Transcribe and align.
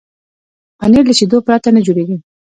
پنېر 0.79 1.03
له 1.09 1.13
شيدو 1.19 1.37
پرته 1.47 1.69
نه 1.75 1.81
جوړېږي. 1.85 2.17